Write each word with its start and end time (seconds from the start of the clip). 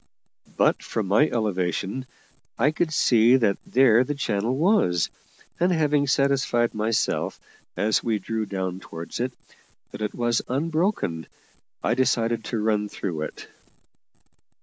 But 0.57 0.81
from 0.81 1.05
my 1.05 1.29
elevation 1.29 2.07
I 2.57 2.71
could 2.71 2.91
see 2.91 3.35
that 3.35 3.59
there 3.67 4.03
the 4.03 4.15
channel 4.15 4.57
was, 4.57 5.11
and 5.59 5.71
having 5.71 6.07
satisfied 6.07 6.73
myself, 6.73 7.39
as 7.77 8.03
we 8.03 8.17
drew 8.17 8.47
down 8.47 8.79
towards 8.79 9.19
it, 9.19 9.31
that 9.91 10.01
it 10.01 10.15
was 10.15 10.41
unbroken, 10.47 11.27
I 11.83 11.93
decided 11.93 12.45
to 12.45 12.57
run 12.57 12.81
in 12.81 12.89
through 12.89 13.21
it. 13.21 13.47